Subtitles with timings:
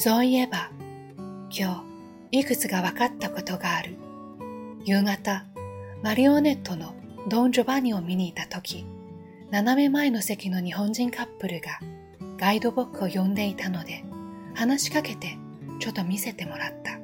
[0.00, 0.70] そういえば、
[1.50, 1.84] 今
[2.30, 3.96] 日いくつか分かったことがある。
[4.84, 5.44] 夕方、
[6.04, 6.94] マリオネットの
[7.26, 8.86] ドン・ジョバニを見に行った時、
[9.50, 11.80] 斜め前の席の日本人カップルが
[12.36, 14.04] ガイドブックを読んでいたので、
[14.54, 15.36] 話しかけて
[15.80, 17.00] ちょっと見せてもらった。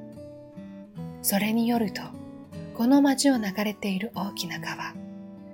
[1.20, 2.00] それによると、
[2.76, 4.94] この街を流れている大きな川、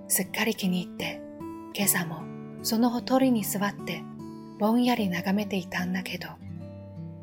[0.09, 1.23] すっかり気に入って、
[1.75, 2.21] 今朝も
[2.63, 4.03] そのほとりに座って
[4.59, 6.29] ぼんやり眺めていたんだけど、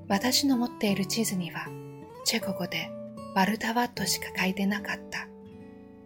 [0.07, 1.67] 私の持っている地図には
[2.23, 2.89] チェコ語で
[3.35, 5.27] バルタワットしか書いてなかった。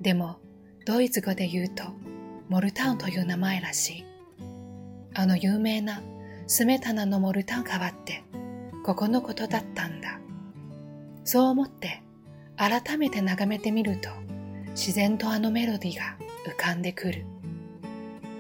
[0.02, 0.38] でも、
[0.86, 1.84] ドイツ語で言うと、
[2.50, 4.06] モルタウンという名前らしい。
[5.14, 6.02] あの有名な
[6.48, 8.24] スメタナのモルタン川って、
[8.84, 10.20] ここのことだったんだ。
[11.24, 12.04] そう思って、
[12.58, 14.10] 改めて眺めてみると、
[14.72, 17.26] 自然とあのメロディが浮かんでくる。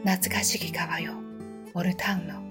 [0.03, 1.13] 懐かしき川よ、
[1.73, 2.41] モルタウンの。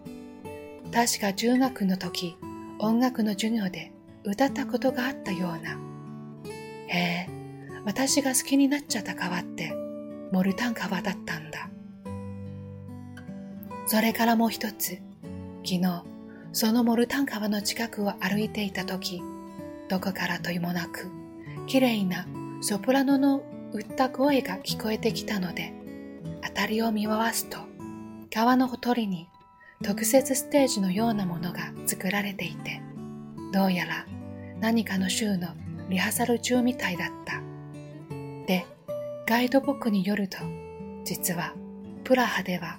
[0.92, 2.36] 確か中学の時、
[2.82, 3.92] 音楽の授業で
[4.24, 5.78] 歌ったことがあったような。
[6.88, 7.28] へえ、
[7.84, 9.74] 私が好きになっちゃった川って
[10.32, 11.68] モルタン川だったんだ。
[13.86, 14.98] それからもう一つ、
[15.62, 16.04] 昨日、
[16.52, 19.20] そのモルタン川の近くを歩いていた時、
[19.90, 21.10] どこからといもなく、
[21.66, 22.26] 綺麗な
[22.62, 23.42] ソプラノの
[23.74, 25.74] 歌声が聞こえてきたので、
[26.42, 27.58] 辺りを見回すと、
[28.32, 29.28] 川のほとりに
[29.82, 32.82] 特設ステージのようなものが作られていて、
[33.50, 34.06] どうやら
[34.60, 35.48] 何かの週の
[35.88, 37.40] リハーサル中みたいだった。
[38.46, 38.66] で、
[39.26, 40.36] ガイドブックによると、
[41.04, 41.54] 実は
[42.04, 42.78] プラハでは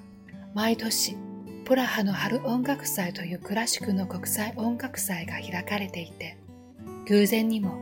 [0.53, 1.17] 毎年
[1.65, 6.37] プラハの春音楽祭というクラシックの国際音楽祭が開かれていて、
[7.07, 7.79] 偶然にも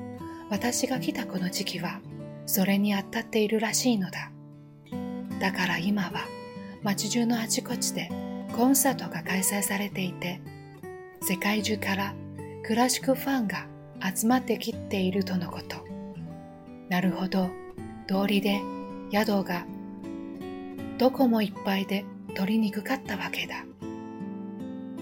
[0.50, 2.00] 私が来たこの時期は
[2.45, 4.31] それに当たっているらしいのだ。
[5.42, 6.25] だから今は
[6.84, 8.09] 街中のあちこちで
[8.59, 10.42] コンサートが開催されていて、
[11.22, 12.14] 世界中から
[12.62, 13.68] クラシックファンが
[14.14, 15.78] 集まってきているとのこと。
[16.90, 17.50] なるほど、
[18.06, 18.59] 通りで
[19.14, 19.66] 宿が
[20.98, 22.03] どこもいっぱいで
[22.36, 23.64] 取りにくかったわけだ。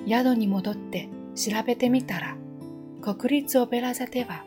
[0.07, 2.38] 宿に戻って調べてみたら、
[3.01, 4.46] 国立オペラ座では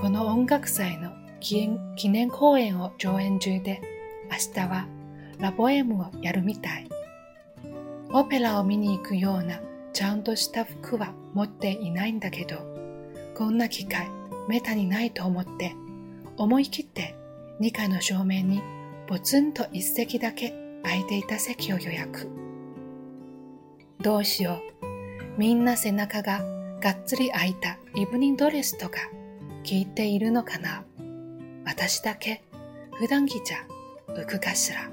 [0.00, 1.68] この音楽祭の記
[2.08, 3.82] 念公演を上演中で、
[4.30, 4.86] 明日は
[5.38, 6.88] ラボエムをやるみたい。
[8.12, 9.60] オペラを見に行くような
[9.92, 12.58] ちゃんとした服は持っていないんだけど、
[13.34, 14.08] こんな機会
[14.48, 15.74] めたにないと思って
[16.36, 17.14] 思い切って
[17.60, 18.62] 2階の正面に
[19.06, 22.28] ポツンと一席だけ空いていた席を予約。
[24.00, 25.38] どうしよう。
[25.38, 26.40] みんな背中が
[26.80, 29.00] がっつり開いたイブニンドレスとか
[29.64, 30.84] 聞いているのかな
[31.64, 32.42] 私だけ
[32.94, 33.58] 普段着じゃ
[34.08, 34.90] 浮くかしら。